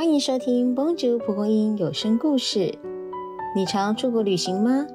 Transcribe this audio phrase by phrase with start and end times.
[0.00, 2.58] 欢迎收听《帮主蒲公英有声故事》。
[3.54, 4.86] 你常出国旅行吗？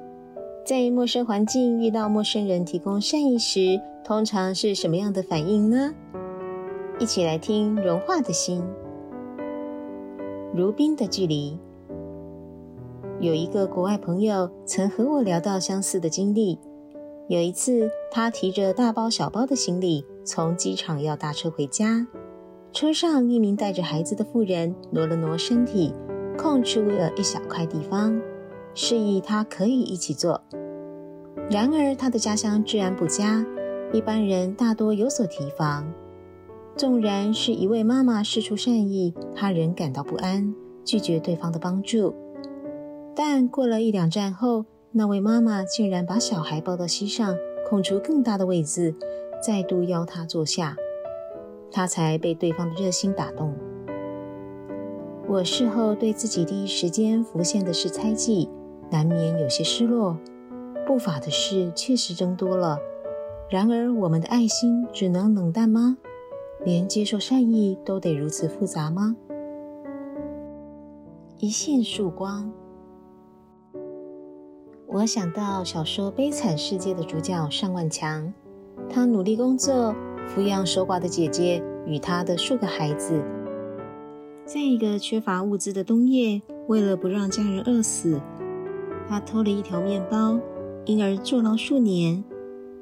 [0.66, 5.94] 在陌生环境遇到陌生人提供善意时，通常是什么样的反应呢？
[6.98, 8.60] 一起来听《融化的心》。
[10.52, 11.56] 如冰的距离。
[13.20, 16.58] 有一个国外朋友曾和我聊到相似的经历。
[17.28, 22.08] 有一次，他提着大包小包的行李从机场要搭车回家。
[22.76, 25.94] 车上，一名带着孩子的妇人挪了挪身体，
[26.36, 28.20] 空出了一小块地方，
[28.74, 30.38] 示意他可以一起坐。
[31.50, 33.46] 然而，他的家乡治安不佳，
[33.94, 35.90] 一般人大多有所提防。
[36.76, 40.54] 纵然是一位妈妈施出善意，他仍感到不安，
[40.84, 42.14] 拒绝对方的帮助。
[43.14, 48.94] 但过了一两站后，那位妈妈竟然把小孩抱到膝上，空出更大的位子，
[49.42, 50.76] 再度邀他坐下。
[51.70, 53.54] 他才被对方的热心打动。
[55.28, 58.48] 我事后对自己第一时间浮现的是猜忌，
[58.90, 60.16] 难免有些失落。
[60.86, 62.78] 不法的事确实增多了，
[63.50, 65.98] 然而我们的爱心只能冷淡吗？
[66.64, 69.16] 连接受善意都得如此复杂吗？
[71.38, 72.52] 一线曙光。
[74.86, 78.32] 我想到小说《悲惨世界》的主角尚万强，
[78.88, 79.94] 他努力工作。
[80.28, 83.22] 抚养守寡的姐姐与她的数个孩子，
[84.44, 88.20] 在一个缺乏物资的冬夜，为了不让家人饿死，
[89.08, 90.38] 他偷了一条面包，
[90.84, 92.22] 因而坐牢数年。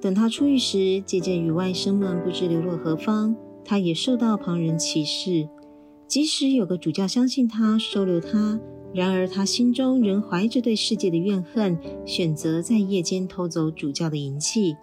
[0.01, 5.49] 等他出狱时，姐姐与外甥们不知流落何方，他也受到旁人歧视。
[6.07, 8.61] 即使有个主教相信他，收留他，
[8.93, 14.77] 然而他心中仍怀着对世界的怨恨，选择在夜间偷走主教的银器。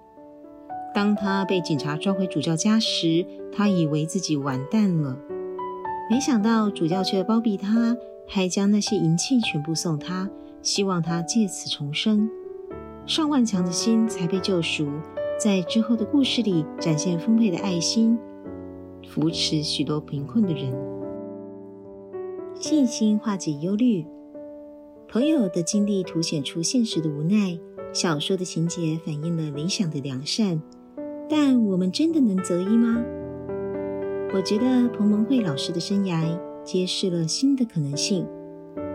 [0.94, 5.18] 当他被警察抓回主教家时，他以为自己完蛋了。
[6.10, 7.96] 没想到主教却包庇他，
[8.28, 10.30] 还将那些银器全部送他，
[10.62, 12.30] 希望他借此重生。
[13.06, 14.90] 上万强的心才被救赎，
[15.40, 18.18] 在之后的故事里展现丰沛的爱心，
[19.08, 20.74] 扶持许多贫困的人。
[22.54, 24.06] 信心化解忧虑，
[25.08, 27.58] 朋友的经历凸显出现实的无奈，
[27.94, 30.62] 小说的情节反映了理想的良善。
[31.34, 33.02] 但我们真的能择一吗？
[34.34, 38.28] 我觉得彭蒙慧老师的生涯揭示了新的可能性。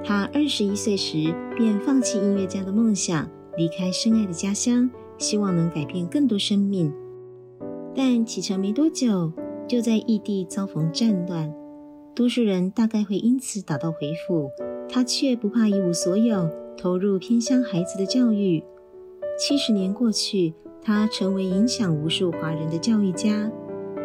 [0.04, 3.26] 他二十一岁时便放弃音乐家的梦想，
[3.56, 6.92] 离开深爱的家乡，希望能改变更多生命。
[7.94, 9.32] 但启程没多久，
[9.66, 11.50] 就在异地遭逢战乱，
[12.14, 14.50] 多数人大概会因此打道回府，
[14.91, 18.62] 他却不怕一无所有，投入偏乡孩子的教育。
[19.38, 20.53] 七十年过去。
[20.86, 23.50] 他成为影响无数华人的教育家，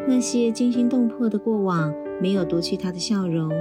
[0.08, 3.52] 那些惊心动魄的过往没有夺去他的笑容，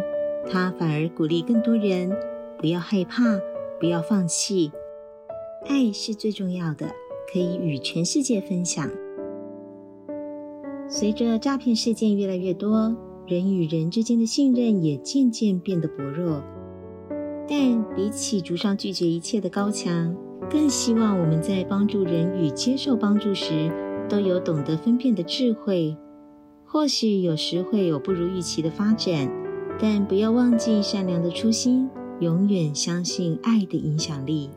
[0.50, 2.10] 他反而鼓励更多人
[2.58, 3.38] 不要害怕，
[3.78, 4.72] 不要放弃，
[5.69, 6.86] 爱是最重要的，
[7.31, 8.88] 可以与全世界分享。
[10.88, 16.42] 随着诈骗事件越来越多，人与人之间的信任也渐渐变得薄弱，
[17.47, 20.16] 但比起竹上拒绝一切的高墙。
[20.48, 23.70] 更希望我们在帮助人与接受帮助时，
[24.08, 25.96] 都有懂得分辨的智慧。
[26.64, 29.28] 或许有时会有不如预期的发展，
[29.78, 31.90] 但不要忘记善良的初心，
[32.20, 34.50] 永远相信爱的影响力。